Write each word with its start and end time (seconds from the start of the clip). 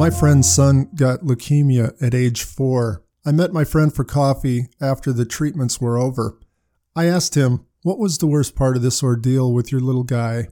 My 0.00 0.08
friend's 0.08 0.50
son 0.50 0.88
got 0.94 1.20
leukemia 1.20 1.92
at 2.00 2.14
age 2.14 2.42
four. 2.42 3.04
I 3.26 3.32
met 3.32 3.52
my 3.52 3.64
friend 3.64 3.94
for 3.94 4.02
coffee 4.02 4.68
after 4.80 5.12
the 5.12 5.26
treatments 5.26 5.78
were 5.78 5.98
over. 5.98 6.38
I 6.96 7.04
asked 7.04 7.34
him, 7.34 7.66
What 7.82 7.98
was 7.98 8.16
the 8.16 8.26
worst 8.26 8.56
part 8.56 8.76
of 8.76 8.82
this 8.82 9.02
ordeal 9.02 9.52
with 9.52 9.70
your 9.70 9.82
little 9.82 10.04
guy? 10.04 10.48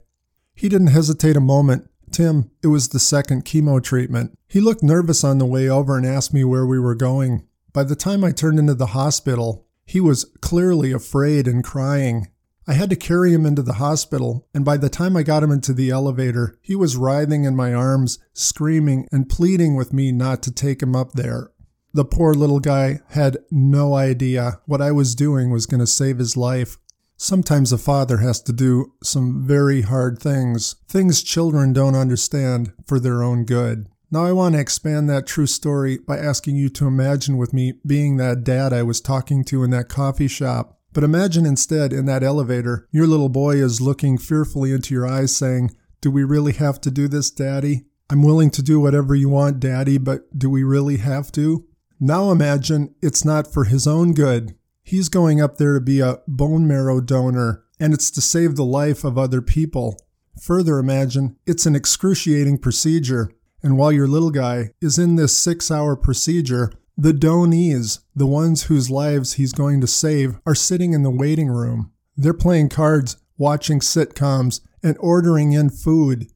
He 0.55 0.69
didn't 0.69 0.89
hesitate 0.89 1.35
a 1.35 1.41
moment. 1.41 1.89
Tim, 2.13 2.51
it 2.63 2.67
was 2.67 2.91
the 2.91 2.99
second 2.99 3.47
chemo 3.47 3.83
treatment. 3.83 4.39
He 4.49 4.61
looked 4.61 4.83
nervous 4.83 5.25
on 5.25 5.39
the 5.39 5.47
way 5.47 5.67
over 5.67 5.97
and 5.97 6.05
asked 6.05 6.35
me 6.35 6.45
where 6.45 6.67
we 6.67 6.79
were 6.79 6.95
going. 6.95 7.47
By 7.73 7.85
the 7.85 7.97
time 7.97 8.25
I 8.25 8.33
turned 8.33 8.59
into 8.59 8.75
the 8.75 8.89
hospital, 8.89 9.67
he 9.87 9.99
was 9.99 10.27
clearly 10.43 10.93
afraid 10.93 11.49
and 11.49 11.65
crying. 11.65 12.29
I 12.69 12.75
had 12.75 12.91
to 12.91 12.97
carry 12.97 13.33
him 13.33 13.47
into 13.47 13.63
the 13.63 13.75
hospital, 13.75 14.47
and 14.53 14.63
by 14.63 14.77
the 14.77 14.91
time 14.91 15.17
I 15.17 15.23
got 15.23 15.43
him 15.43 15.51
into 15.51 15.73
the 15.73 15.89
elevator, 15.89 16.59
he 16.61 16.77
was 16.77 16.99
writhing 16.99 17.45
in 17.45 17.57
my 17.57 17.73
arms, 17.73 18.19
screaming 18.35 19.09
and 19.11 19.27
pleading 19.27 19.75
with 19.75 19.95
me 19.95 20.13
not 20.13 20.43
to 20.43 20.53
take 20.53 20.83
him 20.83 20.95
up 20.95 21.13
there. 21.13 21.51
The 21.95 22.05
poor 22.05 22.35
little 22.35 22.61
guy 22.61 23.01
had 23.09 23.39
no 23.51 23.95
idea 23.95 24.61
what 24.67 24.83
I 24.83 24.93
was 24.93 25.15
doing 25.15 25.51
was 25.51 25.65
going 25.65 25.81
to 25.81 25.87
save 25.87 26.19
his 26.19 26.37
life. 26.37 26.77
Sometimes 27.17 27.73
a 27.73 27.79
father 27.79 28.19
has 28.19 28.43
to 28.43 28.53
do 28.53 28.93
some 29.03 29.47
very 29.47 29.81
hard 29.81 30.19
things, 30.19 30.77
things 30.87 31.23
children 31.23 31.73
don't 31.73 31.97
understand, 31.97 32.75
for 32.85 33.01
their 33.01 33.23
own 33.23 33.47
good. 33.47 33.89
Now, 34.11 34.27
I 34.27 34.33
want 34.33 34.57
to 34.57 34.61
expand 34.61 35.09
that 35.09 35.27
true 35.27 35.47
story 35.47 35.99
by 35.99 36.19
asking 36.19 36.57
you 36.57 36.69
to 36.71 36.87
imagine 36.87 37.39
with 37.39 37.55
me 37.55 37.81
being 37.87 38.19
that 38.19 38.45
dad 38.45 38.75
I 38.75 38.83
was 38.83 39.01
talking 39.01 39.43
to 39.45 39.65
in 39.65 39.71
that 39.71 39.89
coffee 39.89 40.29
shop 40.29 40.78
but 40.99 41.05
imagine 41.05 41.47
instead 41.47 41.93
in 41.93 42.07
that 42.07 42.25
elevator, 42.25 42.89
your 42.91 43.07
little 43.07 43.29
boy 43.29 43.55
is 43.55 43.81
looking 43.81 44.19
fearfully 44.19 44.73
into 44.73 44.93
your 44.93 45.07
eyes 45.07 45.33
saying, 45.33 45.71
Do 46.01 46.11
we 46.11 46.25
really 46.25 46.55
have 46.55 46.81
to 46.81 46.91
do 46.91 47.07
this, 47.07 47.31
Daddy? 47.31 47.85
I'm 48.11 48.25
willing 48.25 48.51
to 48.51 48.65
do 48.65 48.81
whatever 48.81 49.15
you 49.15 49.29
want, 49.29 49.61
Daddy, 49.61 49.99
but 49.99 50.37
do 50.37 50.51
we 50.51 50.65
really 50.65 50.97
have 50.97 51.31
to? 51.31 51.65
Now 52.01 52.33
imagine 52.33 52.97
it's 53.01 53.25
not 53.25 53.47
for 53.47 53.63
his 53.63 53.87
own 53.87 54.13
good. 54.13 54.57
He's 54.83 55.09
going 55.09 55.41
up 55.41 55.57
there 55.59 55.75
to 55.75 55.81
be 55.81 56.01
a 56.01 56.19
bone 56.27 56.67
marrow 56.67 57.01
donor, 57.01 57.63
and 57.79 57.95
it's 57.95 58.11
to 58.11 58.21
save 58.21 58.57
the 58.57 58.65
life 58.65 59.05
of 59.05 59.17
other 59.17 59.41
people. 59.41 60.01
Further 60.43 60.81
imagine 60.81 61.37
it's 61.47 61.65
an 61.65 61.77
excruciating 61.77 62.59
procedure, 62.59 63.31
and 63.63 63.79
while 63.79 63.93
your 63.93 64.09
little 64.09 64.33
guy 64.33 64.71
is 64.81 64.99
in 64.99 65.15
this 65.15 65.39
six 65.39 65.71
hour 65.71 65.95
procedure, 65.95 66.73
the 67.01 67.13
donees, 67.13 68.01
the 68.17 68.27
ones 68.27 68.65
whose 68.65 68.91
lives 68.91 69.35
he's 69.35 69.53
going 69.53 69.81
to 69.81 69.87
save, 69.87 70.41
are 70.45 70.55
sitting 70.55 70.93
in 70.93 71.05
the 71.05 71.11
waiting 71.11 71.47
room. 71.47 71.93
They're 72.17 72.35
playing 72.35 72.71
cards, 72.71 73.17
watching 73.37 73.79
sitcoms, 73.79 74.61
and 74.83 74.97
ordering 74.99 75.53
in 75.53 75.71
food. 75.71 76.27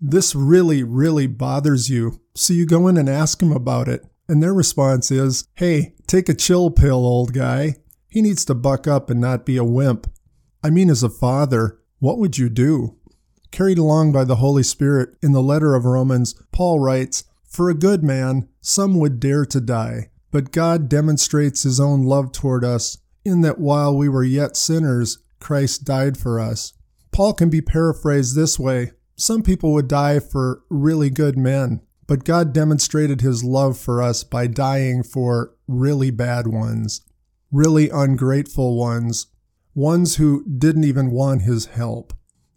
This 0.00 0.36
really, 0.36 0.84
really 0.84 1.26
bothers 1.26 1.90
you, 1.90 2.20
so 2.36 2.54
you 2.54 2.66
go 2.66 2.86
in 2.86 2.96
and 2.96 3.08
ask 3.08 3.40
them 3.40 3.50
about 3.50 3.88
it. 3.88 4.06
And 4.28 4.40
their 4.40 4.54
response 4.54 5.10
is, 5.10 5.48
Hey, 5.56 5.96
take 6.06 6.28
a 6.28 6.34
chill 6.34 6.70
pill, 6.70 7.04
old 7.04 7.32
guy. 7.32 7.74
He 8.06 8.22
needs 8.22 8.44
to 8.44 8.54
buck 8.54 8.86
up 8.86 9.10
and 9.10 9.20
not 9.20 9.44
be 9.44 9.56
a 9.56 9.64
wimp. 9.64 10.06
I 10.62 10.70
mean, 10.70 10.88
as 10.88 11.02
a 11.02 11.10
father, 11.10 11.80
what 11.98 12.18
would 12.18 12.38
you 12.38 12.48
do? 12.48 12.96
Carried 13.50 13.78
along 13.78 14.12
by 14.12 14.22
the 14.22 14.36
Holy 14.36 14.62
Spirit 14.62 15.16
in 15.20 15.32
the 15.32 15.42
letter 15.42 15.74
of 15.74 15.84
Romans, 15.84 16.36
Paul 16.52 16.78
writes, 16.78 17.24
For 17.44 17.68
a 17.68 17.74
good 17.74 18.04
man, 18.04 18.48
some 18.60 19.00
would 19.00 19.18
dare 19.18 19.44
to 19.46 19.60
die 19.60 20.10
but 20.32 20.50
God 20.50 20.88
demonstrates 20.88 21.62
his 21.62 21.78
own 21.78 22.02
love 22.02 22.32
toward 22.32 22.64
us 22.64 22.98
in 23.24 23.42
that 23.42 23.60
while 23.60 23.96
we 23.96 24.08
were 24.08 24.24
yet 24.24 24.56
sinners, 24.56 25.18
Christ 25.38 25.84
died 25.84 26.16
for 26.16 26.40
us. 26.40 26.72
Paul 27.12 27.34
can 27.34 27.50
be 27.50 27.60
paraphrased 27.60 28.34
this 28.34 28.58
way 28.58 28.92
Some 29.14 29.42
people 29.42 29.72
would 29.74 29.86
die 29.86 30.18
for 30.18 30.62
really 30.70 31.10
good 31.10 31.38
men, 31.38 31.82
but 32.06 32.24
God 32.24 32.52
demonstrated 32.52 33.20
his 33.20 33.44
love 33.44 33.78
for 33.78 34.02
us 34.02 34.24
by 34.24 34.46
dying 34.46 35.02
for 35.02 35.54
really 35.68 36.10
bad 36.10 36.46
ones, 36.46 37.02
really 37.52 37.90
ungrateful 37.90 38.76
ones, 38.76 39.26
ones 39.74 40.16
who 40.16 40.44
didn't 40.48 40.84
even 40.84 41.10
want 41.10 41.42
his 41.42 41.66
help. 41.66 42.14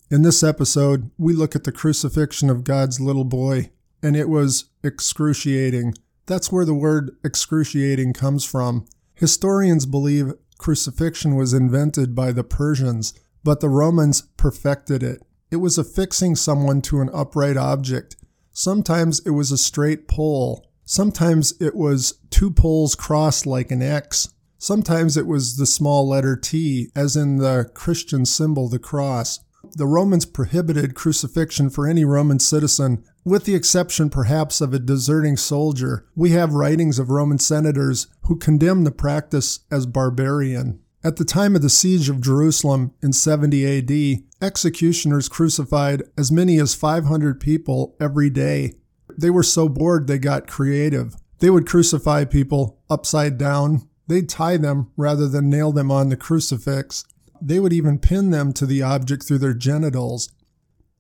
In 0.10 0.22
this 0.22 0.44
episode, 0.44 1.12
we 1.18 1.34
look 1.34 1.56
at 1.56 1.66
the 1.66 1.72
crucifixion 1.72 2.50
of 2.50 2.64
God's 2.64 3.00
little 3.00 3.26
boy, 3.26 3.72
and 4.02 4.16
it 4.16 4.30
was 4.30 4.66
excruciating 4.84 5.94
that's 6.26 6.52
where 6.52 6.66
the 6.66 6.74
word 6.74 7.16
excruciating 7.24 8.14
comes 8.14 8.46
from. 8.46 8.86
Historians 9.14 9.86
believe 9.86 10.34
crucifixion 10.58 11.36
was 11.36 11.54
invented 11.54 12.16
by 12.16 12.32
the 12.32 12.44
Persians, 12.44 13.14
but 13.44 13.60
the 13.60 13.70
Romans 13.70 14.22
perfected 14.38 15.04
it. 15.04 15.22
It 15.52 15.58
was 15.58 15.78
affixing 15.78 16.36
someone 16.36 16.82
to 16.84 17.02
an 17.02 17.10
upright 17.14 17.58
object. 17.58 18.16
Sometimes 18.52 19.20
it 19.26 19.32
was 19.32 19.52
a 19.52 19.58
straight 19.58 20.08
pole. 20.08 20.66
Sometimes 20.84 21.54
it 21.62 21.76
was 21.76 22.20
two 22.30 22.52
poles 22.52 22.96
crossed 22.96 23.46
like 23.46 23.72
an 23.72 23.82
X. 23.82 24.30
Sometimes 24.58 25.18
it 25.18 25.28
was 25.28 25.58
the 25.58 25.66
small 25.66 26.08
letter 26.08 26.36
T, 26.36 26.90
as 26.96 27.16
in 27.16 27.38
the 27.38 27.70
Christian 27.74 28.26
symbol, 28.26 28.68
the 28.68 28.80
cross. 28.80 29.40
The 29.74 29.88
Romans 29.88 30.26
prohibited 30.26 30.96
crucifixion 30.96 31.70
for 31.70 31.88
any 31.88 32.06
Roman 32.06 32.40
citizen 32.40 33.04
with 33.26 33.46
the 33.46 33.56
exception 33.56 34.10
perhaps 34.10 34.62
of 34.62 34.74
a 34.74 34.80
deserting 34.80 35.36
soldier, 35.36 36.06
we 36.16 36.30
have 36.30 36.54
writings 36.54 37.00
of 37.00 37.10
Roman 37.10 37.40
senators 37.40 38.08
who 38.22 38.38
condemn 38.38 38.84
the 38.84 38.92
practice 38.92 39.62
as 39.72 39.88
barbarian. 39.88 40.80
At 41.04 41.18
the 41.18 41.26
time 41.26 41.56
of 41.56 41.64
the 41.64 41.70
siege 41.70 42.08
of 42.08 42.22
Jerusalem 42.22 42.94
in 43.02 43.14
70 43.14 43.78
AD, 43.80 44.24
executioners 44.42 45.28
crucified 45.28 46.04
as 46.18 46.32
many 46.32 46.60
as 46.60 46.76
500 46.76 47.40
people 47.40 47.96
every 48.00 48.30
day. 48.30 48.74
They 49.18 49.32
were 49.32 49.44
so 49.44 49.70
bored 49.70 50.08
they 50.08 50.20
got 50.20 50.48
creative. 50.48 51.16
They 51.40 51.50
would 51.50 51.68
crucify 51.68 52.26
people 52.26 52.80
upside 52.90 53.38
down. 53.38 53.88
They'd 54.08 54.30
tie 54.30 54.58
them 54.58 54.92
rather 54.98 55.28
than 55.28 55.50
nail 55.50 55.72
them 55.72 55.92
on 55.92 56.10
the 56.10 56.18
crucifix. 56.18 57.04
They 57.42 57.60
would 57.60 57.74
even 57.74 58.00
pin 58.00 58.32
them 58.32 58.54
to 58.54 58.66
the 58.66 58.82
object 58.82 59.24
through 59.24 59.40
their 59.40 59.54
genitals. 59.54 60.30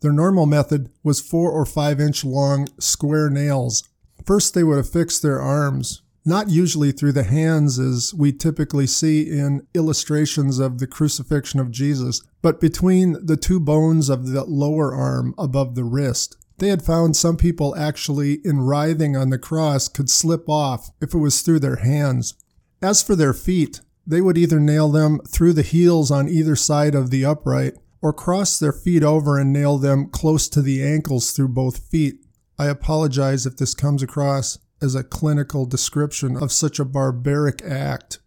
Their 0.05 0.13
normal 0.13 0.45
method 0.45 0.91
was 1.01 1.19
four 1.19 1.49
or 1.49 1.65
five 1.65 1.99
inch 1.99 2.23
long 2.23 2.67
square 2.79 3.27
nails. 3.27 3.83
First, 4.23 4.53
they 4.53 4.63
would 4.63 4.77
affix 4.77 5.17
their 5.17 5.41
arms, 5.41 6.03
not 6.23 6.47
usually 6.47 6.91
through 6.91 7.13
the 7.13 7.23
hands 7.23 7.79
as 7.79 8.13
we 8.13 8.31
typically 8.31 8.85
see 8.85 9.27
in 9.27 9.65
illustrations 9.73 10.59
of 10.59 10.77
the 10.77 10.85
crucifixion 10.85 11.59
of 11.59 11.71
Jesus, 11.71 12.21
but 12.43 12.61
between 12.61 13.17
the 13.25 13.35
two 13.35 13.59
bones 13.59 14.07
of 14.07 14.27
the 14.27 14.43
lower 14.43 14.93
arm 14.93 15.33
above 15.39 15.73
the 15.73 15.83
wrist. 15.83 16.37
They 16.59 16.67
had 16.67 16.85
found 16.85 17.15
some 17.15 17.35
people 17.35 17.75
actually, 17.75 18.41
in 18.45 18.59
writhing 18.59 19.17
on 19.17 19.31
the 19.31 19.39
cross, 19.39 19.87
could 19.87 20.11
slip 20.11 20.47
off 20.47 20.91
if 21.01 21.15
it 21.15 21.17
was 21.17 21.41
through 21.41 21.61
their 21.61 21.77
hands. 21.77 22.35
As 22.79 23.01
for 23.01 23.15
their 23.15 23.33
feet, 23.33 23.81
they 24.05 24.21
would 24.21 24.37
either 24.37 24.59
nail 24.59 24.89
them 24.89 25.19
through 25.27 25.53
the 25.53 25.63
heels 25.63 26.11
on 26.11 26.29
either 26.29 26.55
side 26.55 26.93
of 26.93 27.09
the 27.09 27.25
upright 27.25 27.73
or 28.05 28.13
cross 28.13 28.59
their 28.59 28.71
feet 28.71 29.01
over 29.01 29.39
and 29.39 29.51
nail 29.51 29.79
them 29.79 30.07
close 30.07 30.47
to 30.47 30.61
the 30.61 30.83
ankles 30.83 31.31
through 31.31 31.47
both 31.47 31.89
feet. 31.89 32.23
I 32.59 32.67
apologize 32.67 33.47
if 33.47 33.57
this 33.57 33.73
comes 33.73 34.03
across 34.03 34.59
as 34.79 34.93
a 34.93 35.03
clinical 35.03 35.65
description 35.65 36.37
of 36.37 36.51
such 36.51 36.77
a 36.77 36.85
barbaric 36.85 37.63
act. 37.63 38.19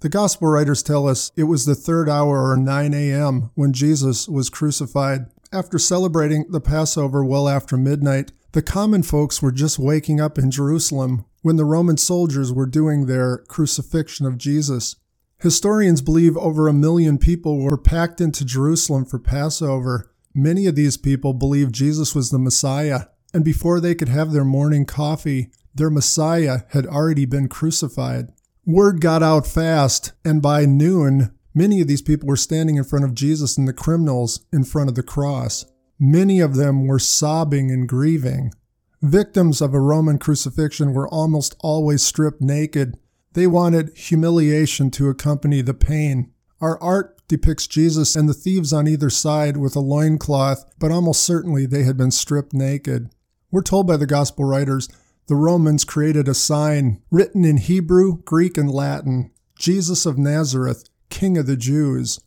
The 0.00 0.08
gospel 0.08 0.48
writers 0.48 0.82
tell 0.82 1.06
us 1.06 1.32
it 1.36 1.42
was 1.42 1.66
the 1.66 1.74
third 1.74 2.08
hour 2.08 2.50
or 2.50 2.56
9 2.56 2.94
a.m. 2.94 3.50
when 3.54 3.74
Jesus 3.74 4.26
was 4.26 4.48
crucified. 4.48 5.26
After 5.52 5.78
celebrating 5.78 6.46
the 6.48 6.62
Passover 6.62 7.22
well 7.22 7.46
after 7.46 7.76
midnight, 7.76 8.32
the 8.52 8.62
common 8.62 9.02
folks 9.02 9.42
were 9.42 9.52
just 9.52 9.78
waking 9.78 10.18
up 10.18 10.38
in 10.38 10.50
Jerusalem 10.50 11.26
when 11.42 11.56
the 11.56 11.66
Roman 11.66 11.98
soldiers 11.98 12.54
were 12.54 12.64
doing 12.64 13.04
their 13.04 13.44
crucifixion 13.48 14.24
of 14.24 14.38
Jesus. 14.38 14.96
Historians 15.38 16.00
believe 16.00 16.36
over 16.38 16.66
a 16.66 16.72
million 16.72 17.18
people 17.18 17.58
were 17.60 17.76
packed 17.76 18.20
into 18.20 18.44
Jerusalem 18.44 19.04
for 19.04 19.18
Passover. 19.18 20.10
Many 20.34 20.66
of 20.66 20.76
these 20.76 20.96
people 20.96 21.34
believed 21.34 21.74
Jesus 21.74 22.14
was 22.14 22.30
the 22.30 22.38
Messiah, 22.38 23.06
and 23.34 23.44
before 23.44 23.78
they 23.78 23.94
could 23.94 24.08
have 24.08 24.32
their 24.32 24.44
morning 24.44 24.86
coffee, 24.86 25.50
their 25.74 25.90
Messiah 25.90 26.60
had 26.70 26.86
already 26.86 27.26
been 27.26 27.48
crucified. 27.48 28.32
Word 28.64 29.02
got 29.02 29.22
out 29.22 29.46
fast, 29.46 30.12
and 30.24 30.40
by 30.40 30.64
noon, 30.64 31.34
many 31.54 31.82
of 31.82 31.88
these 31.88 32.02
people 32.02 32.26
were 32.26 32.36
standing 32.36 32.76
in 32.76 32.84
front 32.84 33.04
of 33.04 33.14
Jesus 33.14 33.58
and 33.58 33.68
the 33.68 33.74
criminals 33.74 34.46
in 34.52 34.64
front 34.64 34.88
of 34.88 34.94
the 34.94 35.02
cross. 35.02 35.66
Many 35.98 36.40
of 36.40 36.56
them 36.56 36.86
were 36.86 36.98
sobbing 36.98 37.70
and 37.70 37.86
grieving. 37.86 38.52
Victims 39.02 39.60
of 39.60 39.74
a 39.74 39.80
Roman 39.80 40.18
crucifixion 40.18 40.94
were 40.94 41.08
almost 41.08 41.54
always 41.60 42.02
stripped 42.02 42.40
naked 42.40 42.96
they 43.36 43.46
wanted 43.46 43.94
humiliation 43.94 44.90
to 44.90 45.10
accompany 45.10 45.60
the 45.60 45.74
pain. 45.74 46.32
Our 46.58 46.82
art 46.82 47.20
depicts 47.28 47.66
Jesus 47.66 48.16
and 48.16 48.30
the 48.30 48.34
thieves 48.34 48.72
on 48.72 48.88
either 48.88 49.10
side 49.10 49.58
with 49.58 49.76
a 49.76 49.80
loincloth, 49.80 50.64
but 50.78 50.90
almost 50.90 51.20
certainly 51.20 51.66
they 51.66 51.82
had 51.82 51.98
been 51.98 52.10
stripped 52.10 52.54
naked. 52.54 53.10
We're 53.50 53.60
told 53.60 53.86
by 53.86 53.98
the 53.98 54.06
gospel 54.06 54.46
writers 54.46 54.88
the 55.26 55.34
Romans 55.34 55.84
created 55.84 56.28
a 56.28 56.34
sign 56.34 57.02
written 57.10 57.44
in 57.44 57.58
Hebrew, 57.58 58.22
Greek, 58.22 58.56
and 58.56 58.70
Latin 58.70 59.30
Jesus 59.58 60.06
of 60.06 60.16
Nazareth, 60.16 60.88
King 61.10 61.36
of 61.36 61.46
the 61.46 61.58
Jews. 61.58 62.18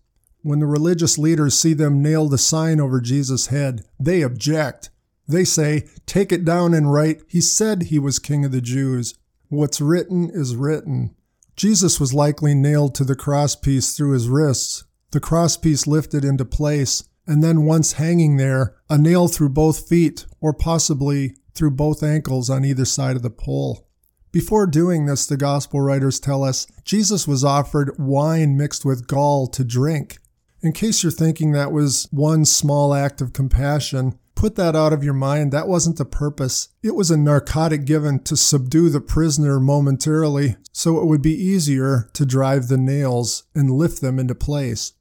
When 0.44 0.60
the 0.60 0.68
religious 0.68 1.18
leaders 1.18 1.58
see 1.58 1.74
them 1.74 2.04
nail 2.04 2.30
the 2.30 2.38
sign 2.38 2.80
over 2.80 3.02
Jesus' 3.02 3.48
head, 3.48 3.84
they 4.00 4.22
object. 4.22 4.92
They 5.28 5.44
say, 5.44 5.88
Take 6.06 6.32
it 6.32 6.46
down 6.46 6.76
and 6.76 6.94
write, 6.94 7.24
He 7.28 7.42
said 7.42 7.84
he 7.84 7.98
was 7.98 8.20
King 8.20 8.46
of 8.46 8.52
the 8.52 8.62
Jews. 8.62 9.16
What's 9.52 9.82
written 9.82 10.30
is 10.32 10.56
written. 10.56 11.16
Jesus 11.56 12.00
was 12.00 12.14
likely 12.14 12.54
nailed 12.54 12.94
to 12.96 13.04
the 13.04 13.16
crosspiece 13.16 13.98
through 13.98 14.12
his 14.12 14.30
wrists, 14.30 14.84
the 15.10 15.20
crosspiece 15.20 15.88
lifted 15.88 16.24
into 16.24 16.46
place, 16.46 17.10
and 17.26 17.44
then 17.44 17.66
once 17.66 17.94
hanging 17.94 18.38
there, 18.38 18.76
a 18.92 18.98
nail 18.98 19.28
through 19.28 19.50
both 19.50 19.90
feet, 19.90 20.28
or 20.40 20.54
possibly 20.54 21.36
through 21.56 21.72
both 21.72 22.04
ankles 22.04 22.52
on 22.52 22.64
either 22.64 22.86
side 22.86 23.16
of 23.16 23.24
the 23.24 23.32
pole. 23.32 23.88
Before 24.32 24.68
doing 24.68 25.08
this, 25.08 25.26
the 25.26 25.36
gospel 25.36 25.82
writers 25.82 26.20
tell 26.20 26.44
us 26.44 26.68
Jesus 26.84 27.28
was 27.28 27.44
offered 27.44 27.96
wine 27.98 28.56
mixed 28.56 28.86
with 28.86 29.08
gall 29.08 29.48
to 29.48 29.64
drink. 29.64 30.20
In 30.62 30.74
case 30.74 31.02
you're 31.02 31.12
thinking 31.12 31.54
that 31.54 31.72
was 31.72 32.08
one 32.12 32.46
small 32.46 32.94
act 32.94 33.20
of 33.20 33.34
compassion, 33.34 34.19
put 34.40 34.56
that 34.56 34.74
out 34.74 34.94
of 34.94 35.04
your 35.04 35.14
mind. 35.14 35.52
That 35.52 35.68
wasn't 35.68 35.98
the 35.98 36.06
purpose. 36.06 36.70
It 36.82 36.96
was 36.96 37.12
a 37.12 37.18
narcotic 37.18 37.84
given 37.84 38.24
to 38.24 38.38
subdue 38.38 38.90
the 38.90 39.02
prisoner 39.02 39.60
momentarily 39.60 40.56
so 40.72 40.98
it 41.02 41.06
would 41.06 41.22
be 41.22 41.36
easier 41.36 42.10
to 42.14 42.26
drive 42.26 42.70
the 42.70 42.78
nails 42.78 43.44
and 43.54 43.70
lift 43.70 44.00
them 44.00 44.18
into 44.18 44.34
place. 44.34 44.94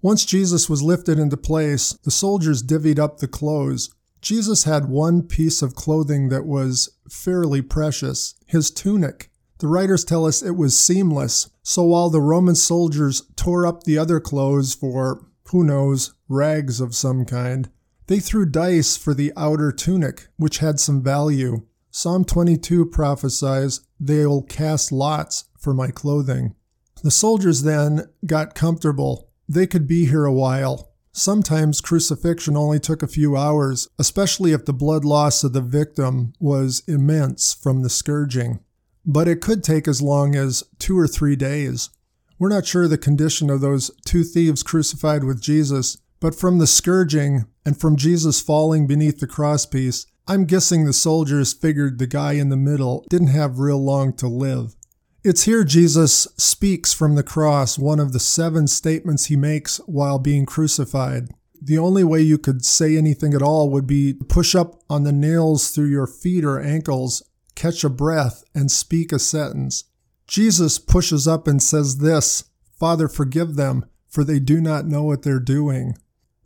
Once 0.00 0.24
Jesus 0.24 0.70
was 0.70 0.82
lifted 0.82 1.18
into 1.18 1.36
place, 1.36 1.92
the 2.04 2.10
soldiers 2.10 2.62
divvied 2.62 2.98
up 2.98 3.18
the 3.18 3.28
clothes. 3.28 3.94
Jesus 4.22 4.64
had 4.64 4.88
one 4.88 5.22
piece 5.22 5.60
of 5.60 5.74
clothing 5.74 6.30
that 6.30 6.46
was 6.46 6.88
fairly 7.10 7.60
precious 7.60 8.34
his 8.46 8.70
tunic. 8.70 9.30
The 9.58 9.68
writers 9.68 10.06
tell 10.06 10.24
us 10.24 10.42
it 10.42 10.56
was 10.56 10.78
seamless, 10.78 11.50
so 11.62 11.82
while 11.82 12.08
the 12.08 12.22
Roman 12.22 12.54
soldiers 12.54 13.24
tore 13.36 13.66
up 13.66 13.82
the 13.82 13.98
other 13.98 14.20
clothes 14.20 14.74
for, 14.74 15.26
who 15.48 15.64
knows, 15.64 16.14
rags 16.28 16.80
of 16.80 16.94
some 16.94 17.26
kind, 17.26 17.68
they 18.06 18.20
threw 18.20 18.46
dice 18.46 18.96
for 18.96 19.14
the 19.14 19.32
outer 19.36 19.72
tunic, 19.72 20.28
which 20.36 20.58
had 20.58 20.78
some 20.78 21.02
value. 21.02 21.66
Psalm 21.90 22.24
22 22.24 22.86
prophesies, 22.86 23.80
They'll 23.98 24.42
cast 24.42 24.92
lots 24.92 25.44
for 25.58 25.72
my 25.72 25.90
clothing. 25.90 26.54
The 27.02 27.10
soldiers 27.10 27.62
then 27.62 28.06
got 28.26 28.54
comfortable 28.54 29.26
they 29.48 29.66
could 29.66 29.86
be 29.86 30.06
here 30.06 30.24
a 30.24 30.32
while. 30.32 30.92
Sometimes 31.12 31.80
crucifixion 31.80 32.56
only 32.56 32.78
took 32.78 33.02
a 33.02 33.08
few 33.08 33.36
hours, 33.36 33.88
especially 33.98 34.52
if 34.52 34.64
the 34.64 34.72
blood 34.72 35.04
loss 35.04 35.44
of 35.44 35.52
the 35.52 35.60
victim 35.60 36.34
was 36.38 36.82
immense 36.86 37.54
from 37.54 37.82
the 37.82 37.88
scourging. 37.88 38.60
But 39.04 39.28
it 39.28 39.40
could 39.40 39.62
take 39.62 39.86
as 39.88 40.02
long 40.02 40.34
as 40.34 40.64
two 40.78 40.98
or 40.98 41.06
three 41.06 41.36
days. 41.36 41.90
We're 42.38 42.50
not 42.50 42.66
sure 42.66 42.86
the 42.86 42.98
condition 42.98 43.48
of 43.48 43.60
those 43.60 43.90
two 44.04 44.24
thieves 44.24 44.62
crucified 44.62 45.24
with 45.24 45.40
Jesus, 45.40 45.96
but 46.20 46.34
from 46.34 46.58
the 46.58 46.66
scourging 46.66 47.46
and 47.64 47.78
from 47.78 47.96
Jesus 47.96 48.40
falling 48.40 48.86
beneath 48.86 49.20
the 49.20 49.26
crosspiece, 49.26 50.06
I'm 50.28 50.44
guessing 50.44 50.84
the 50.84 50.92
soldiers 50.92 51.52
figured 51.52 51.98
the 51.98 52.06
guy 52.06 52.32
in 52.32 52.48
the 52.48 52.56
middle 52.56 53.04
didn't 53.08 53.28
have 53.28 53.58
real 53.58 53.82
long 53.82 54.12
to 54.14 54.26
live. 54.26 54.74
It's 55.22 55.42
here 55.42 55.64
Jesus 55.64 56.28
speaks 56.36 56.92
from 56.92 57.16
the 57.16 57.22
cross, 57.22 57.78
one 57.78 58.00
of 58.00 58.12
the 58.12 58.20
seven 58.20 58.66
statements 58.66 59.26
he 59.26 59.36
makes 59.36 59.78
while 59.86 60.18
being 60.18 60.46
crucified. 60.46 61.28
The 61.60 61.78
only 61.78 62.04
way 62.04 62.20
you 62.20 62.38
could 62.38 62.64
say 62.64 62.96
anything 62.96 63.34
at 63.34 63.42
all 63.42 63.70
would 63.70 63.86
be 63.86 64.14
to 64.14 64.24
push 64.24 64.54
up 64.54 64.82
on 64.88 65.02
the 65.02 65.12
nails 65.12 65.70
through 65.70 65.90
your 65.90 66.06
feet 66.06 66.44
or 66.44 66.60
ankles, 66.60 67.22
catch 67.54 67.82
a 67.82 67.88
breath, 67.88 68.44
and 68.54 68.70
speak 68.70 69.12
a 69.12 69.18
sentence. 69.18 69.84
Jesus 70.26 70.78
pushes 70.78 71.26
up 71.26 71.48
and 71.48 71.62
says 71.62 71.98
this 71.98 72.44
Father, 72.78 73.08
forgive 73.08 73.56
them, 73.56 73.86
for 74.08 74.22
they 74.22 74.38
do 74.38 74.60
not 74.60 74.86
know 74.86 75.02
what 75.02 75.22
they're 75.22 75.40
doing. 75.40 75.96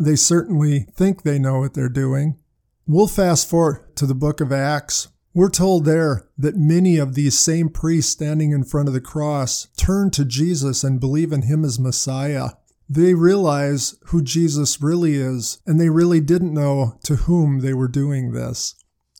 They 0.01 0.17
certainly 0.17 0.87
think 0.97 1.23
they 1.23 1.39
know 1.39 1.61
what 1.61 1.75
they're 1.75 1.89
doing. 1.89 2.39
We'll 2.87 3.07
fast 3.07 3.49
forward 3.49 3.95
to 3.97 4.07
the 4.07 4.15
book 4.15 4.41
of 4.41 4.51
Acts, 4.51 5.09
we're 5.33 5.51
told 5.51 5.85
there 5.85 6.27
that 6.37 6.57
many 6.57 6.97
of 6.97 7.15
these 7.15 7.39
same 7.39 7.69
priests 7.69 8.11
standing 8.11 8.51
in 8.51 8.65
front 8.65 8.89
of 8.89 8.95
the 8.95 9.01
cross 9.01 9.69
turn 9.77 10.11
to 10.13 10.25
Jesus 10.25 10.83
and 10.83 10.99
believe 10.99 11.33
in 11.33 11.43
him 11.43 11.65
as 11.65 11.79
Messiah. 11.79 12.49
They 12.89 13.15
realize 13.15 13.95
who 14.07 14.23
Jesus 14.23 14.83
really 14.83 15.15
is, 15.15 15.61
and 15.67 15.79
they 15.79 15.89
really 15.89 16.21
didn't 16.21 16.53
know 16.53 16.99
to 17.05 17.15
whom 17.15 17.61
they 17.61 17.75
were 17.75 17.87
doing 17.87 18.33
this. 18.33 18.75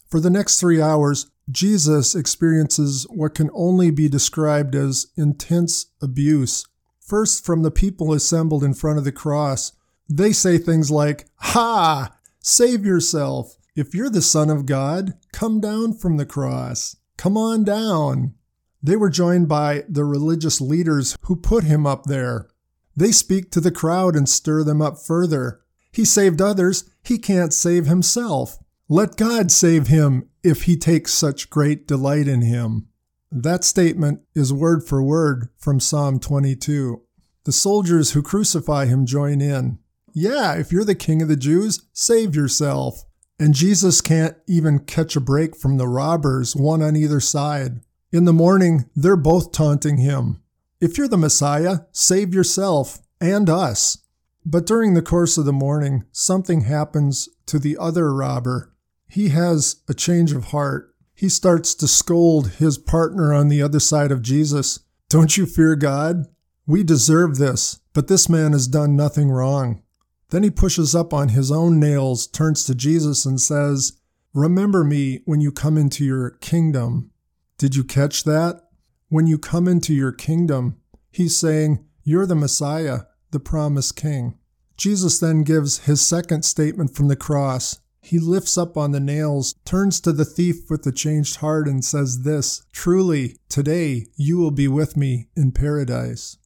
For 0.09 0.19
the 0.19 0.31
next 0.31 0.59
three 0.59 0.83
hours, 0.83 1.31
Jesus 1.49 2.17
experiences 2.17 3.07
what 3.09 3.37
can 3.37 3.49
only 3.55 3.93
be 3.93 4.09
described 4.09 4.75
as 4.75 5.07
intense 5.17 5.87
abuse. 6.03 6.67
First, 6.99 7.45
from 7.45 7.63
the 7.63 7.71
people 7.71 8.13
assembled 8.13 8.65
in 8.65 8.75
front 8.75 8.99
of 8.99 9.05
the 9.05 9.13
cross, 9.13 9.73
they 10.11 10.33
say 10.33 10.59
things 10.59 10.91
like, 10.91 11.27
Ha! 11.37 12.17
Save 12.41 12.85
yourself! 12.85 13.57
If 13.77 13.95
you're 13.95 14.11
the 14.11 14.21
Son 14.21 14.51
of 14.51 14.67
God, 14.67 15.15
come 15.33 15.61
down 15.61 15.95
from 15.95 16.17
the 16.17 16.27
cross. 16.27 16.97
Come 17.17 17.37
on 17.37 17.65
down. 17.65 18.35
They 18.83 18.97
were 18.97 19.11
joined 19.11 19.49
by 19.49 19.85
the 19.89 20.05
religious 20.05 20.61
leaders 20.61 21.17
who 21.23 21.37
put 21.37 21.65
him 21.65 21.87
up 21.87 22.05
there. 22.05 22.49
They 22.97 23.13
speak 23.13 23.51
to 23.53 23.61
the 23.61 23.71
crowd 23.71 24.17
and 24.17 24.29
stir 24.29 24.65
them 24.65 24.83
up 24.83 24.99
further. 24.99 25.61
He 25.93 26.05
saved 26.05 26.43
others, 26.43 26.91
he 27.03 27.19
can't 27.19 27.55
save 27.55 27.87
himself. 27.87 28.59
Let 28.89 29.17
God 29.17 29.53
save 29.53 29.87
him 29.87 30.29
if 30.43 30.63
he 30.63 30.77
takes 30.77 31.15
such 31.15 31.51
great 31.51 31.87
delight 31.87 32.27
in 32.27 32.43
him. 32.43 32.89
That 33.31 33.63
statement 33.63 34.23
is 34.35 34.53
word 34.53 34.83
for 34.83 35.03
word 35.03 35.49
from 35.57 35.79
Psalm 35.79 36.19
22. 36.19 37.03
The 37.45 37.53
soldiers 37.53 38.11
who 38.13 38.23
crucify 38.23 38.87
him 38.87 39.07
join 39.07 39.41
in. 39.41 39.79
Yeah, 40.13 40.55
if 40.55 40.73
you're 40.73 40.85
the 40.85 40.95
king 40.95 41.23
of 41.23 41.29
the 41.29 41.37
Jews, 41.37 41.83
save 41.93 42.35
yourself. 42.35 43.05
And 43.39 43.55
Jesus 43.55 44.01
can't 44.01 44.37
even 44.47 44.81
catch 44.81 45.17
a 45.17 45.21
break 45.21 45.57
from 45.57 45.79
the 45.79 45.89
robbers, 45.89 46.55
one 46.55 46.83
on 46.83 46.97
either 46.97 47.21
side. 47.21 47.81
In 48.13 48.25
the 48.25 48.33
morning, 48.33 48.87
they're 48.95 49.17
both 49.17 49.53
taunting 49.53 49.99
him. 49.99 50.43
If 50.81 50.99
you're 50.99 51.09
the 51.09 51.17
Messiah, 51.17 51.81
save 51.93 52.35
yourself 52.35 52.99
and 53.21 53.49
us. 53.49 53.99
But 54.45 54.67
during 54.67 54.95
the 54.95 55.03
course 55.03 55.39
of 55.39 55.45
the 55.45 55.53
morning, 55.53 56.05
something 56.13 56.63
happens 56.63 57.29
to 57.47 57.59
the 57.59 57.77
other 57.79 58.13
robber. 58.13 58.75
He 59.09 59.29
has 59.29 59.83
a 59.89 59.95
change 59.95 60.33
of 60.33 60.47
heart. 60.47 60.95
He 61.15 61.29
starts 61.29 61.75
to 61.77 61.89
scold 61.89 62.53
his 62.53 62.79
partner 62.79 63.33
on 63.33 63.49
the 63.49 63.63
other 63.63 63.81
side 63.81 64.11
of 64.11 64.23
Jesus. 64.23 64.81
Don't 65.09 65.37
you 65.37 65.47
fear 65.47 65.77
God? 65.77 66.27
We 66.67 66.83
deserve 66.83 67.37
this, 67.37 67.81
but 67.93 68.09
this 68.09 68.29
man 68.29 68.53
has 68.53 68.69
done 68.69 68.97
nothing 68.97 69.31
wrong. 69.31 69.83
Then 70.31 70.43
he 70.45 70.51
pushes 70.51 70.95
up 70.95 71.13
on 71.13 71.31
his 71.31 71.51
own 71.51 71.79
nails, 71.81 72.27
turns 72.27 72.65
to 72.65 72.75
Jesus, 72.75 73.27
and 73.27 73.41
says, 73.41 74.01
Remember 74.33 74.85
me 74.85 75.23
when 75.25 75.41
you 75.41 75.51
come 75.51 75.77
into 75.77 76.05
your 76.05 76.31
kingdom. 76.31 77.11
Did 77.59 77.75
you 77.75 77.83
catch 77.83 78.25
that? 78.25 78.63
When 79.09 79.27
you 79.27 79.39
come 79.39 79.67
into 79.67 79.93
your 79.93 80.13
kingdom, 80.13 80.77
he's 81.11 81.37
saying, 81.37 81.85
You're 82.05 82.27
the 82.27 82.37
Messiah, 82.37 83.01
the 83.33 83.41
promised 83.41 83.97
king. 83.97 84.39
Jesus 84.77 85.19
then 85.19 85.43
gives 85.43 85.81
his 85.81 86.01
second 86.01 86.45
statement 86.45 86.95
from 86.95 87.09
the 87.09 87.17
cross. 87.17 87.81
He 88.01 88.19
lifts 88.19 88.57
up 88.57 88.77
on 88.77 88.93
the 88.93 89.01
nails, 89.01 89.55
turns 89.65 90.01
to 90.01 90.13
the 90.13 90.25
thief 90.25 90.71
with 90.71 90.85
the 90.85 90.93
changed 90.93 91.37
heart, 91.37 91.69
and 91.69 91.85
says 91.85 92.23
this 92.23 92.63
Truly, 92.73 93.37
today 93.49 94.07
you 94.17 94.39
will 94.39 94.53
be 94.53 94.69
with 94.69 94.97
me 94.97 95.29
in 95.37 95.53
paradise. 95.53 96.39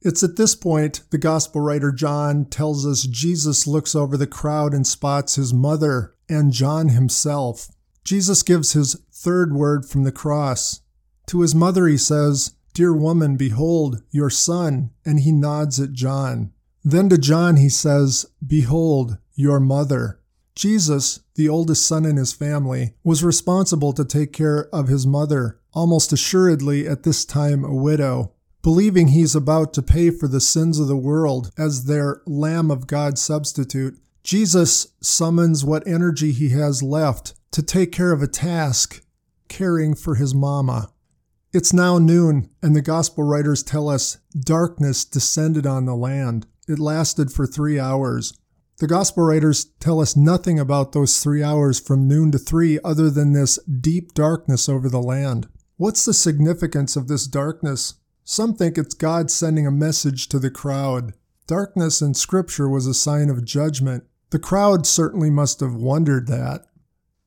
It's 0.00 0.22
at 0.22 0.36
this 0.36 0.54
point 0.54 1.02
the 1.10 1.18
gospel 1.18 1.60
writer 1.60 1.90
John 1.90 2.44
tells 2.44 2.86
us 2.86 3.02
Jesus 3.02 3.66
looks 3.66 3.94
over 3.94 4.16
the 4.16 4.26
crowd 4.26 4.72
and 4.72 4.86
spots 4.86 5.34
his 5.34 5.52
mother 5.52 6.14
and 6.28 6.52
John 6.52 6.90
himself. 6.90 7.68
Jesus 8.04 8.42
gives 8.42 8.72
his 8.72 8.94
third 9.12 9.52
word 9.52 9.84
from 9.86 10.04
the 10.04 10.12
cross. 10.12 10.80
To 11.26 11.40
his 11.40 11.54
mother 11.54 11.86
he 11.86 11.96
says, 11.96 12.54
Dear 12.74 12.94
woman, 12.94 13.36
behold 13.36 14.02
your 14.10 14.30
son, 14.30 14.90
and 15.04 15.20
he 15.20 15.32
nods 15.32 15.80
at 15.80 15.92
John. 15.92 16.52
Then 16.84 17.08
to 17.08 17.18
John 17.18 17.56
he 17.56 17.68
says, 17.68 18.24
Behold 18.46 19.18
your 19.34 19.58
mother. 19.58 20.20
Jesus, 20.54 21.20
the 21.34 21.48
oldest 21.48 21.86
son 21.86 22.04
in 22.04 22.16
his 22.16 22.32
family, 22.32 22.94
was 23.02 23.24
responsible 23.24 23.92
to 23.92 24.04
take 24.04 24.32
care 24.32 24.68
of 24.72 24.88
his 24.88 25.06
mother, 25.06 25.60
almost 25.72 26.12
assuredly 26.12 26.86
at 26.86 27.02
this 27.02 27.24
time 27.24 27.64
a 27.64 27.74
widow 27.74 28.32
believing 28.62 29.08
he's 29.08 29.34
about 29.34 29.72
to 29.74 29.82
pay 29.82 30.10
for 30.10 30.28
the 30.28 30.40
sins 30.40 30.78
of 30.78 30.88
the 30.88 30.96
world 30.96 31.50
as 31.56 31.84
their 31.84 32.22
Lamb 32.26 32.70
of 32.70 32.86
God 32.86 33.18
substitute, 33.18 33.98
Jesus 34.22 34.88
summons 35.00 35.64
what 35.64 35.86
energy 35.86 36.32
he 36.32 36.50
has 36.50 36.82
left 36.82 37.34
to 37.52 37.62
take 37.62 37.92
care 37.92 38.12
of 38.12 38.22
a 38.22 38.26
task 38.26 39.02
caring 39.48 39.94
for 39.94 40.16
his 40.16 40.34
mama. 40.34 40.90
It's 41.52 41.72
now 41.72 41.98
noon, 41.98 42.50
and 42.62 42.76
the 42.76 42.82
gospel 42.82 43.24
writers 43.24 43.62
tell 43.62 43.88
us 43.88 44.18
darkness 44.38 45.04
descended 45.04 45.66
on 45.66 45.86
the 45.86 45.96
land. 45.96 46.46
It 46.68 46.78
lasted 46.78 47.32
for 47.32 47.46
three 47.46 47.80
hours. 47.80 48.34
The 48.78 48.86
gospel 48.86 49.24
writers 49.24 49.64
tell 49.80 49.98
us 50.00 50.14
nothing 50.14 50.60
about 50.60 50.92
those 50.92 51.22
three 51.22 51.42
hours 51.42 51.80
from 51.80 52.06
noon 52.06 52.30
to 52.32 52.38
three 52.38 52.78
other 52.84 53.08
than 53.08 53.32
this 53.32 53.58
deep 53.64 54.12
darkness 54.12 54.68
over 54.68 54.88
the 54.88 55.02
land. 55.02 55.48
What's 55.78 56.04
the 56.04 56.12
significance 56.12 56.94
of 56.94 57.08
this 57.08 57.26
darkness? 57.26 57.94
Some 58.30 58.52
think 58.52 58.76
it's 58.76 58.92
God 58.92 59.30
sending 59.30 59.66
a 59.66 59.70
message 59.70 60.28
to 60.28 60.38
the 60.38 60.50
crowd. 60.50 61.14
Darkness 61.46 62.02
in 62.02 62.12
Scripture 62.12 62.68
was 62.68 62.86
a 62.86 62.92
sign 62.92 63.30
of 63.30 63.42
judgment. 63.42 64.04
The 64.28 64.38
crowd 64.38 64.86
certainly 64.86 65.30
must 65.30 65.60
have 65.60 65.72
wondered 65.72 66.26
that. 66.26 66.66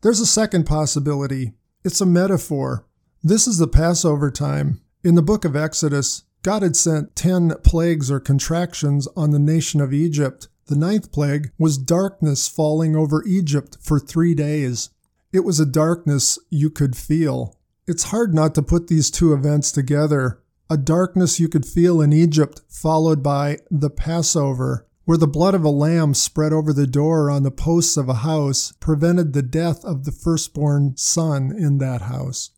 There's 0.03 0.19
a 0.19 0.27
second 0.27 0.67
possibility. 0.67 1.53
It's 1.83 2.01
a 2.01 2.05
metaphor. 2.05 2.85
This 3.23 3.47
is 3.47 3.57
the 3.57 3.67
Passover 3.67 4.29
time. 4.29 4.79
In 5.03 5.15
the 5.15 5.23
book 5.23 5.43
of 5.43 5.55
Exodus, 5.55 6.25
God 6.43 6.61
had 6.61 6.75
sent 6.75 7.15
10 7.15 7.55
plagues 7.63 8.11
or 8.11 8.19
contractions 8.19 9.07
on 9.17 9.31
the 9.31 9.39
nation 9.39 9.81
of 9.81 9.95
Egypt. 9.95 10.49
The 10.67 10.75
ninth 10.75 11.11
plague 11.11 11.49
was 11.57 11.79
darkness 11.79 12.47
falling 12.47 12.95
over 12.95 13.23
Egypt 13.25 13.75
for 13.81 13.99
three 13.99 14.35
days. 14.35 14.91
It 15.33 15.39
was 15.39 15.59
a 15.59 15.65
darkness 15.65 16.37
you 16.51 16.69
could 16.69 16.95
feel. 16.95 17.57
It's 17.87 18.11
hard 18.11 18.35
not 18.35 18.53
to 18.53 18.61
put 18.61 18.87
these 18.87 19.09
two 19.09 19.33
events 19.33 19.71
together. 19.71 20.40
A 20.71 20.77
darkness 20.77 21.37
you 21.37 21.49
could 21.49 21.65
feel 21.65 21.99
in 21.99 22.13
Egypt, 22.13 22.61
followed 22.69 23.21
by 23.21 23.57
the 23.69 23.89
Passover, 23.89 24.87
where 25.03 25.17
the 25.17 25.27
blood 25.27 25.53
of 25.53 25.65
a 25.65 25.69
lamb 25.69 26.13
spread 26.13 26.53
over 26.53 26.71
the 26.71 26.87
door 26.87 27.29
on 27.29 27.43
the 27.43 27.51
posts 27.51 27.97
of 27.97 28.07
a 28.07 28.23
house 28.23 28.71
prevented 28.79 29.33
the 29.33 29.41
death 29.41 29.83
of 29.83 30.05
the 30.05 30.13
firstborn 30.13 30.95
son 30.95 31.53
in 31.53 31.79
that 31.79 32.03
house. 32.03 32.51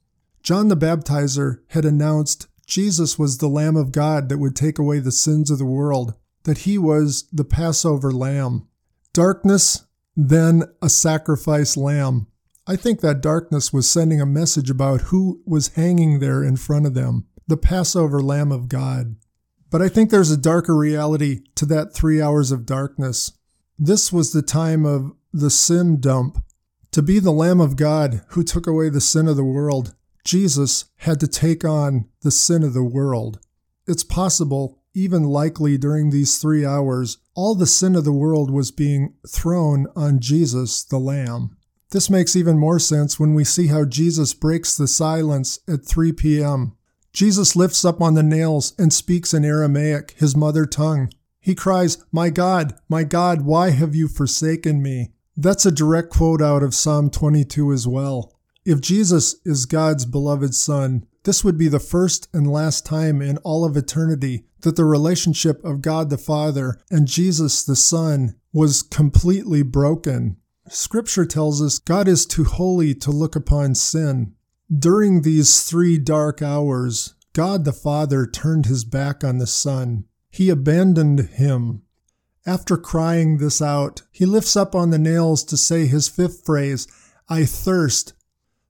John 0.43 0.67
the 0.67 0.77
Baptizer 0.77 1.61
had 1.69 1.85
announced 1.85 2.45
Jesus 2.67 3.17
was 3.17 3.39
the 3.39 3.49
Lamb 3.49 3.75
of 3.75 3.91
God 3.91 4.29
that 4.29 4.37
would 4.37 4.55
take 4.55 4.77
away 4.77 4.99
the 4.99 5.11
sins 5.11 5.49
of 5.49 5.57
the 5.57 5.65
world, 5.65 6.13
that 6.43 6.59
he 6.59 6.77
was 6.77 7.27
the 7.33 7.43
Passover 7.43 8.11
lamb. 8.11 8.67
Darkness, 9.13 9.85
then 10.15 10.65
a 10.83 10.89
sacrifice 10.89 11.75
lamb. 11.75 12.27
I 12.67 12.75
think 12.75 13.01
that 13.01 13.21
darkness 13.21 13.73
was 13.73 13.89
sending 13.89 14.21
a 14.21 14.25
message 14.27 14.69
about 14.69 15.01
who 15.01 15.41
was 15.47 15.69
hanging 15.69 16.19
there 16.19 16.43
in 16.43 16.57
front 16.57 16.85
of 16.85 16.93
them, 16.93 17.25
the 17.47 17.57
Passover 17.57 18.21
Lamb 18.21 18.51
of 18.51 18.69
God. 18.69 19.15
But 19.69 19.81
I 19.81 19.89
think 19.89 20.09
there's 20.09 20.31
a 20.31 20.37
darker 20.37 20.75
reality 20.75 21.41
to 21.55 21.65
that 21.65 21.93
three 21.93 22.21
hours 22.21 22.51
of 22.51 22.65
darkness. 22.65 23.31
This 23.79 24.13
was 24.13 24.31
the 24.31 24.43
time 24.43 24.85
of 24.85 25.13
the 25.33 25.49
sin 25.49 25.99
dump. 25.99 26.43
To 26.91 27.01
be 27.01 27.17
the 27.17 27.31
Lamb 27.31 27.59
of 27.59 27.75
God 27.75 28.21
who 28.29 28.43
took 28.43 28.67
away 28.67 28.89
the 28.89 29.01
sin 29.01 29.27
of 29.27 29.35
the 29.35 29.43
world, 29.43 29.95
Jesus 30.23 30.85
had 30.97 31.19
to 31.21 31.27
take 31.27 31.65
on 31.65 32.07
the 32.21 32.31
sin 32.31 32.63
of 32.63 32.73
the 32.73 32.83
world. 32.83 33.39
It's 33.87 34.03
possible, 34.03 34.79
even 34.93 35.23
likely 35.23 35.77
during 35.77 36.09
these 36.11 36.37
three 36.37 36.63
hours, 36.63 37.17
all 37.33 37.55
the 37.55 37.65
sin 37.65 37.95
of 37.95 38.05
the 38.05 38.13
world 38.13 38.51
was 38.51 38.71
being 38.71 39.15
thrown 39.27 39.87
on 39.95 40.19
Jesus, 40.19 40.83
the 40.83 40.99
Lamb. 40.99 41.57
This 41.89 42.09
makes 42.09 42.35
even 42.35 42.57
more 42.57 42.79
sense 42.79 43.19
when 43.19 43.33
we 43.33 43.43
see 43.43 43.67
how 43.67 43.85
Jesus 43.85 44.33
breaks 44.33 44.75
the 44.75 44.87
silence 44.87 45.59
at 45.67 45.85
3 45.85 46.11
p.m. 46.13 46.75
Jesus 47.13 47.55
lifts 47.55 47.85
up 47.85 48.01
on 48.01 48.15
the 48.15 48.23
nails 48.23 48.73
and 48.77 48.91
speaks 48.91 49.33
in 49.33 49.45
Aramaic, 49.45 50.15
his 50.17 50.35
mother 50.35 50.65
tongue. 50.65 51.11
He 51.39 51.53
cries, 51.53 52.03
My 52.11 52.29
God, 52.29 52.73
my 52.89 53.03
God, 53.03 53.43
why 53.43 53.69
have 53.69 53.95
you 53.95 54.07
forsaken 54.07 54.81
me? 54.81 55.11
That's 55.37 55.65
a 55.65 55.71
direct 55.71 56.09
quote 56.09 56.41
out 56.41 56.63
of 56.63 56.73
Psalm 56.73 57.09
22 57.09 57.71
as 57.71 57.87
well. 57.87 58.33
If 58.65 58.81
Jesus 58.81 59.35
is 59.45 59.65
God's 59.65 60.05
beloved 60.05 60.55
Son, 60.55 61.05
this 61.23 61.43
would 61.43 61.57
be 61.57 61.67
the 61.67 61.79
first 61.79 62.27
and 62.33 62.51
last 62.51 62.85
time 62.85 63.21
in 63.21 63.37
all 63.39 63.63
of 63.63 63.77
eternity 63.77 64.45
that 64.61 64.75
the 64.75 64.85
relationship 64.85 65.63
of 65.63 65.81
God 65.81 66.09
the 66.09 66.17
Father 66.17 66.79
and 66.89 67.07
Jesus 67.07 67.63
the 67.63 67.75
Son 67.75 68.35
was 68.51 68.81
completely 68.81 69.61
broken. 69.61 70.37
Scripture 70.69 71.25
tells 71.25 71.61
us 71.61 71.79
God 71.79 72.07
is 72.07 72.25
too 72.25 72.45
holy 72.45 72.95
to 72.95 73.11
look 73.11 73.35
upon 73.35 73.75
sin. 73.75 74.33
During 74.79 75.21
these 75.21 75.63
three 75.63 75.97
dark 75.99 76.41
hours, 76.41 77.15
God 77.33 77.65
the 77.65 77.73
Father 77.73 78.25
turned 78.25 78.65
his 78.65 78.85
back 78.85 79.23
on 79.23 79.37
the 79.37 79.45
Son. 79.45 80.05
He 80.31 80.49
abandoned 80.49 81.19
him. 81.19 81.83
After 82.45 82.77
crying 82.77 83.37
this 83.37 83.61
out, 83.61 84.01
he 84.09 84.25
lifts 84.25 84.55
up 84.55 84.73
on 84.73 84.89
the 84.89 84.97
nails 84.97 85.43
to 85.45 85.57
say 85.57 85.85
his 85.85 86.07
fifth 86.07 86.45
phrase, 86.45 86.87
I 87.29 87.45
thirst. 87.45 88.13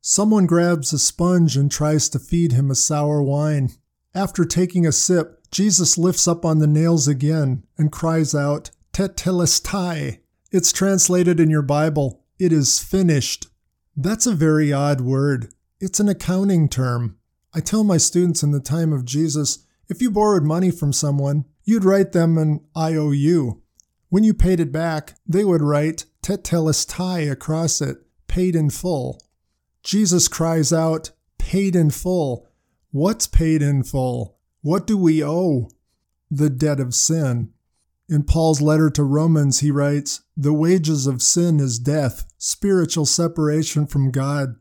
Someone 0.01 0.45
grabs 0.45 0.93
a 0.93 1.00
sponge 1.00 1.55
and 1.55 1.72
tries 1.72 2.10
to 2.10 2.19
feed 2.19 2.51
him 2.51 2.69
a 2.69 2.75
sour 2.75 3.22
wine. 3.22 3.69
After 4.13 4.45
taking 4.45 4.86
a 4.86 4.91
sip, 4.91 5.39
Jesus 5.51 5.98
lifts 5.98 6.27
up 6.27 6.43
on 6.43 6.60
the 6.60 6.67
nails 6.67 7.07
again 7.07 7.63
and 7.77 7.91
cries 7.91 8.36
out, 8.36 8.72
Tetelestai. 8.91 10.19
It's 10.51 10.74
translated 10.74 11.39
in 11.39 11.50
your 11.50 11.62
Bible, 11.62 12.24
it 12.39 12.51
is 12.51 12.79
finished. 12.79 13.48
That's 13.95 14.25
a 14.25 14.33
very 14.33 14.74
odd 14.74 15.01
word. 15.01 15.53
It's 15.80 16.00
an 16.00 16.10
accounting 16.10 16.70
term. 16.70 17.18
I 17.53 17.60
tell 17.60 17.84
my 17.84 17.98
students 17.98 18.44
in 18.44 18.51
the 18.51 18.60
time 18.60 18.94
of 18.94 19.06
Jesus, 19.06 19.65
if 19.89 20.01
you 20.01 20.10
borrowed 20.10 20.44
money 20.44 20.72
from 20.72 20.94
someone, 20.94 21.46
you'd 21.63 21.84
write 21.84 22.12
them 22.13 22.38
an 22.38 22.62
IOU. 22.77 23.62
When 24.10 24.24
you 24.24 24.34
paid 24.34 24.60
it 24.60 24.72
back, 24.72 25.15
they 25.27 25.44
would 25.44 25.62
write 25.62 26.06
Tetelestai 26.24 27.32
across 27.32 27.82
it, 27.82 27.98
paid 28.27 28.56
in 28.56 28.70
full. 28.70 29.22
Jesus 29.84 30.27
cries 30.27 30.72
out, 30.72 31.12
paid 31.38 31.75
in 31.75 31.89
full. 31.89 32.48
What's 32.92 33.27
paid 33.27 33.62
in 33.62 33.84
full? 33.84 34.38
What 34.62 34.88
do 34.88 34.98
we 34.98 35.24
owe? 35.24 35.70
The 36.32 36.50
debt 36.50 36.80
of 36.80 36.96
sin. 36.96 37.51
In 38.08 38.24
Paul's 38.24 38.62
letter 38.62 38.89
to 38.92 39.03
Romans, 39.03 39.60
he 39.60 39.72
writes, 39.72 40.22
The 40.38 40.53
wages 40.53 41.08
of 41.08 41.22
sin 41.22 41.60
is 41.60 41.80
death, 41.80 42.25
spiritual 42.38 43.06
separation 43.06 43.88
from 43.88 44.12
God. 44.12 44.56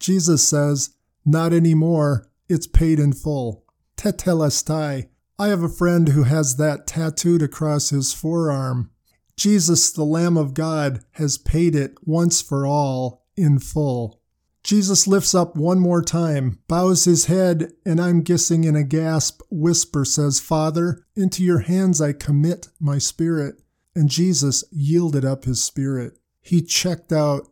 Jesus 0.00 0.46
says, 0.46 0.96
Not 1.24 1.52
anymore, 1.52 2.28
it's 2.48 2.66
paid 2.66 2.98
in 2.98 3.12
full. 3.12 3.64
Tetelestai. 3.96 5.08
I 5.38 5.48
have 5.48 5.62
a 5.62 5.68
friend 5.68 6.08
who 6.08 6.24
has 6.24 6.56
that 6.56 6.86
tattooed 6.86 7.42
across 7.42 7.90
his 7.90 8.12
forearm. 8.12 8.90
Jesus, 9.36 9.90
the 9.90 10.04
Lamb 10.04 10.36
of 10.36 10.52
God, 10.52 11.04
has 11.12 11.38
paid 11.38 11.74
it 11.74 11.94
once 12.02 12.42
for 12.42 12.66
all 12.66 13.24
in 13.36 13.58
full. 13.58 14.20
Jesus 14.62 15.06
lifts 15.06 15.34
up 15.34 15.56
one 15.56 15.78
more 15.78 16.02
time, 16.02 16.58
bows 16.68 17.04
his 17.04 17.26
head, 17.26 17.72
and 17.86 17.98
I'm 18.00 18.20
guessing 18.20 18.64
in 18.64 18.76
a 18.76 18.84
gasp, 18.84 19.40
whisper 19.50 20.04
says, 20.04 20.40
Father, 20.40 21.06
into 21.16 21.42
your 21.42 21.60
hands 21.60 22.00
I 22.00 22.12
commit 22.12 22.68
my 22.78 22.98
spirit. 22.98 23.62
And 23.94 24.10
Jesus 24.10 24.62
yielded 24.70 25.24
up 25.24 25.44
his 25.44 25.62
spirit. 25.62 26.18
He 26.42 26.62
checked 26.62 27.12
out. 27.12 27.49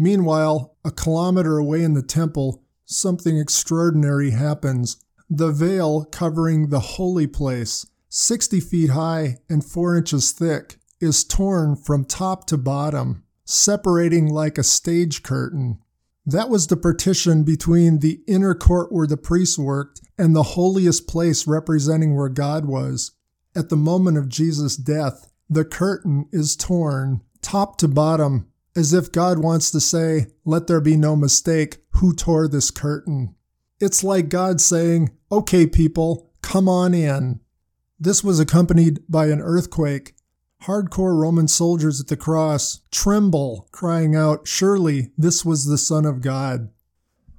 Meanwhile, 0.00 0.76
a 0.84 0.92
kilometer 0.92 1.58
away 1.58 1.82
in 1.82 1.94
the 1.94 2.02
temple, 2.02 2.62
something 2.84 3.36
extraordinary 3.36 4.30
happens. 4.30 4.96
The 5.28 5.50
veil 5.50 6.04
covering 6.04 6.68
the 6.68 6.80
holy 6.80 7.26
place, 7.26 7.84
60 8.08 8.60
feet 8.60 8.90
high 8.90 9.38
and 9.50 9.64
4 9.64 9.96
inches 9.96 10.30
thick, 10.30 10.76
is 11.00 11.24
torn 11.24 11.74
from 11.74 12.04
top 12.04 12.46
to 12.46 12.56
bottom, 12.56 13.24
separating 13.44 14.28
like 14.28 14.56
a 14.56 14.62
stage 14.62 15.24
curtain. 15.24 15.80
That 16.24 16.48
was 16.48 16.68
the 16.68 16.76
partition 16.76 17.42
between 17.42 17.98
the 17.98 18.20
inner 18.28 18.54
court 18.54 18.92
where 18.92 19.06
the 19.06 19.16
priests 19.16 19.58
worked 19.58 20.00
and 20.16 20.34
the 20.34 20.42
holiest 20.42 21.08
place 21.08 21.46
representing 21.46 22.14
where 22.14 22.28
God 22.28 22.66
was. 22.66 23.12
At 23.56 23.68
the 23.68 23.76
moment 23.76 24.16
of 24.16 24.28
Jesus' 24.28 24.76
death, 24.76 25.32
the 25.50 25.64
curtain 25.64 26.28
is 26.30 26.54
torn 26.54 27.22
top 27.42 27.78
to 27.78 27.88
bottom, 27.88 28.46
as 28.78 28.94
if 28.94 29.12
God 29.12 29.38
wants 29.40 29.70
to 29.72 29.80
say, 29.80 30.28
Let 30.44 30.66
there 30.66 30.80
be 30.80 30.96
no 30.96 31.16
mistake 31.16 31.78
who 31.96 32.14
tore 32.14 32.48
this 32.48 32.70
curtain. 32.70 33.34
It's 33.80 34.02
like 34.02 34.28
God 34.28 34.60
saying, 34.60 35.10
Okay, 35.30 35.66
people, 35.66 36.30
come 36.40 36.68
on 36.68 36.94
in. 36.94 37.40
This 38.00 38.24
was 38.24 38.40
accompanied 38.40 39.00
by 39.08 39.26
an 39.26 39.40
earthquake 39.40 40.14
Hardcore 40.64 41.18
Roman 41.18 41.46
soldiers 41.48 42.00
at 42.00 42.08
the 42.08 42.16
cross 42.16 42.80
tremble, 42.90 43.68
crying 43.70 44.16
out, 44.16 44.46
Surely 44.46 45.12
this 45.16 45.44
was 45.44 45.66
the 45.66 45.78
Son 45.78 46.04
of 46.04 46.20
God. 46.20 46.70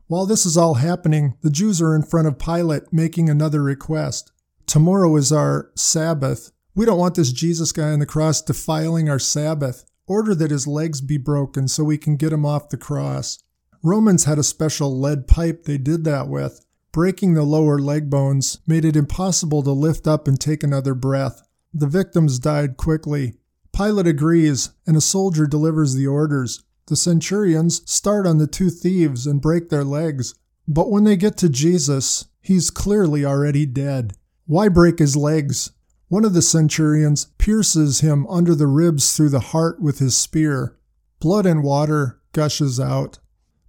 While 0.07 0.25
this 0.25 0.45
is 0.45 0.57
all 0.57 0.75
happening, 0.75 1.35
the 1.41 1.51
Jews 1.51 1.81
are 1.81 1.95
in 1.95 2.01
front 2.01 2.27
of 2.27 2.39
Pilate 2.39 2.91
making 2.91 3.29
another 3.29 3.61
request. 3.61 4.31
Tomorrow 4.65 5.15
is 5.17 5.31
our 5.31 5.69
Sabbath. 5.75 6.51
We 6.73 6.85
don't 6.85 6.97
want 6.97 7.15
this 7.15 7.31
Jesus 7.31 7.71
guy 7.71 7.91
on 7.91 7.99
the 7.99 8.05
cross 8.05 8.41
defiling 8.41 9.09
our 9.09 9.19
Sabbath. 9.19 9.85
Order 10.09 10.33
that 10.33 10.49
his 10.49 10.65
legs 10.65 11.01
be 11.01 11.17
broken 11.17 11.67
so 11.67 11.83
we 11.83 11.99
can 11.99 12.17
get 12.17 12.33
him 12.33 12.43
off 12.43 12.69
the 12.69 12.77
cross. 12.77 13.37
Romans 13.83 14.25
had 14.25 14.39
a 14.39 14.43
special 14.43 14.99
lead 14.99 15.27
pipe 15.27 15.63
they 15.63 15.77
did 15.77 16.03
that 16.05 16.27
with. 16.27 16.65
Breaking 16.91 17.35
the 17.35 17.43
lower 17.43 17.77
leg 17.77 18.09
bones 18.09 18.57
made 18.65 18.85
it 18.85 18.95
impossible 18.95 19.61
to 19.61 19.71
lift 19.71 20.07
up 20.07 20.27
and 20.27 20.39
take 20.39 20.63
another 20.63 20.95
breath. 20.95 21.43
The 21.75 21.85
victims 21.85 22.39
died 22.39 22.75
quickly. 22.75 23.35
Pilate 23.71 24.07
agrees, 24.07 24.71
and 24.87 24.97
a 24.97 25.01
soldier 25.01 25.45
delivers 25.45 25.93
the 25.93 26.07
orders. 26.07 26.63
The 26.87 26.95
centurions 26.95 27.83
start 27.85 28.25
on 28.25 28.39
the 28.39 28.47
two 28.47 28.71
thieves 28.71 29.27
and 29.27 29.39
break 29.39 29.69
their 29.69 29.83
legs. 29.83 30.33
But 30.67 30.89
when 30.89 31.03
they 31.03 31.17
get 31.17 31.37
to 31.37 31.49
Jesus, 31.49 32.25
he's 32.41 32.71
clearly 32.71 33.23
already 33.23 33.67
dead. 33.67 34.13
Why 34.47 34.69
break 34.69 34.97
his 34.97 35.15
legs? 35.15 35.71
One 36.09 36.25
of 36.25 36.33
the 36.33 36.41
centurions 36.41 37.25
pierces 37.37 37.99
him 37.99 38.25
under 38.27 38.55
the 38.55 38.65
ribs 38.65 39.15
through 39.15 39.29
the 39.29 39.39
heart 39.39 39.79
with 39.79 39.99
his 39.99 40.17
spear. 40.17 40.75
Blood 41.19 41.45
and 41.45 41.63
water 41.63 42.19
gushes 42.33 42.79
out. 42.79 43.19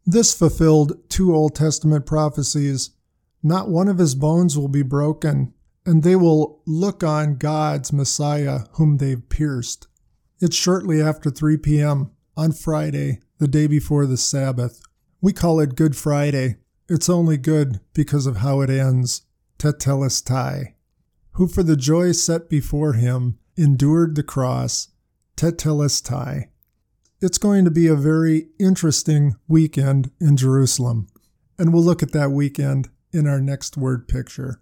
This 0.06 0.32
fulfilled 0.32 0.98
two 1.10 1.34
Old 1.34 1.54
Testament 1.54 2.06
prophecies. 2.06 2.90
Not 3.42 3.68
one 3.68 3.88
of 3.88 3.98
his 3.98 4.14
bones 4.14 4.56
will 4.56 4.68
be 4.68 4.82
broken, 4.82 5.52
and 5.84 6.02
they 6.02 6.16
will 6.16 6.62
look 6.66 7.04
on 7.04 7.36
God's 7.36 7.92
Messiah 7.92 8.60
whom 8.72 8.96
they've 8.96 9.28
pierced. 9.28 9.86
It's 10.40 10.56
shortly 10.56 11.02
after 11.02 11.30
3 11.30 11.58
p.m. 11.58 12.10
on 12.38 12.52
Friday, 12.52 13.20
the 13.36 13.48
day 13.48 13.66
before 13.66 14.06
the 14.06 14.16
Sabbath. 14.16 14.80
We 15.20 15.34
call 15.34 15.60
it 15.60 15.76
Good 15.76 15.94
Friday. 15.94 16.56
It's 16.88 17.10
only 17.10 17.36
good 17.36 17.80
because 17.92 18.26
of 18.26 18.38
how 18.38 18.62
it 18.62 18.70
ends. 18.70 19.22
Tetelestai. 19.58 20.72
Who 21.32 21.46
for 21.46 21.62
the 21.62 21.76
joy 21.76 22.12
set 22.12 22.48
before 22.48 22.94
him 22.94 23.38
endured 23.56 24.14
the 24.14 24.22
cross. 24.22 24.88
Tetelestai. 25.36 26.48
It's 27.20 27.38
going 27.38 27.64
to 27.64 27.70
be 27.70 27.86
a 27.86 27.94
very 27.94 28.48
interesting 28.58 29.36
weekend 29.46 30.10
in 30.20 30.36
Jerusalem. 30.36 31.08
And 31.58 31.72
we'll 31.72 31.84
look 31.84 32.02
at 32.02 32.12
that 32.12 32.30
weekend 32.30 32.88
in 33.12 33.26
our 33.26 33.40
next 33.40 33.76
word 33.76 34.08
picture. 34.08 34.60